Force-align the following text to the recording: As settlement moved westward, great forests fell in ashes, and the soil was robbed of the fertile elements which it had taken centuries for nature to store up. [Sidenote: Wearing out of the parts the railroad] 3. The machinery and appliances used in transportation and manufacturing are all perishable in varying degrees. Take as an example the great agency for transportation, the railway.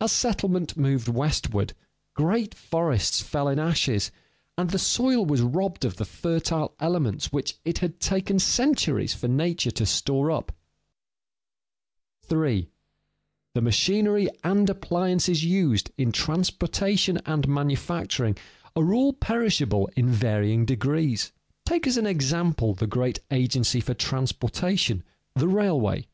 As 0.00 0.12
settlement 0.12 0.76
moved 0.76 1.08
westward, 1.08 1.72
great 2.14 2.54
forests 2.54 3.20
fell 3.20 3.48
in 3.48 3.58
ashes, 3.58 4.12
and 4.56 4.70
the 4.70 4.78
soil 4.78 5.26
was 5.26 5.40
robbed 5.42 5.84
of 5.84 5.96
the 5.96 6.04
fertile 6.04 6.76
elements 6.78 7.32
which 7.32 7.56
it 7.64 7.78
had 7.78 7.98
taken 7.98 8.38
centuries 8.38 9.14
for 9.14 9.26
nature 9.26 9.72
to 9.72 9.84
store 9.84 10.30
up. 10.30 10.54
[Sidenote: 12.22 12.40
Wearing 12.40 12.56
out 12.56 12.58
of 12.58 12.62
the 12.62 12.70
parts 12.70 13.50
the 13.50 13.56
railroad] 13.56 13.56
3. 13.56 13.56
The 13.56 13.66
machinery 13.66 14.28
and 14.44 14.70
appliances 14.70 15.44
used 15.44 15.90
in 15.98 16.12
transportation 16.12 17.18
and 17.26 17.48
manufacturing 17.48 18.38
are 18.76 18.94
all 18.94 19.12
perishable 19.12 19.90
in 19.96 20.06
varying 20.08 20.64
degrees. 20.64 21.32
Take 21.66 21.88
as 21.88 21.96
an 21.96 22.06
example 22.06 22.74
the 22.74 22.86
great 22.86 23.18
agency 23.32 23.80
for 23.80 23.94
transportation, 23.94 25.02
the 25.34 25.48
railway. 25.48 26.06